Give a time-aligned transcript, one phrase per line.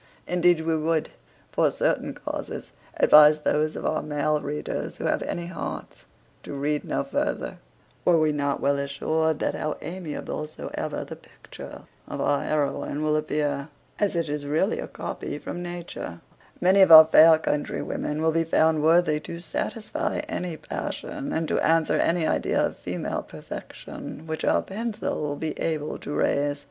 [0.25, 1.13] Indeed we would,
[1.51, 6.05] for certain causes, advise those of our male readers who have any hearts,
[6.41, 7.59] to read no farther,
[8.03, 13.15] were we not well assured, that how amiable soever the picture of our heroine will
[13.15, 13.69] appear,
[13.99, 16.19] as it is really a copy from nature,
[16.59, 21.59] many of our fair countrywomen will be found worthy to satisfy any passion, and to
[21.59, 26.59] answer any idea of female perfection which our pencil will be able to raise.